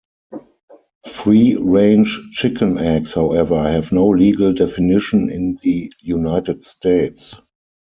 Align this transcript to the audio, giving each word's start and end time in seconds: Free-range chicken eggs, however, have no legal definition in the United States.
Free-range 1.05 2.29
chicken 2.31 2.79
eggs, 2.79 3.13
however, 3.13 3.61
have 3.71 3.91
no 3.91 4.07
legal 4.07 4.51
definition 4.51 5.29
in 5.29 5.59
the 5.61 5.93
United 6.01 6.65
States. 6.65 7.35